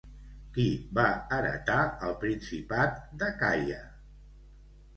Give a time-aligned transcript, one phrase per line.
[0.53, 0.63] Qui
[0.99, 1.03] va
[1.37, 1.75] heretar
[2.09, 3.81] el Principat d'Acaia?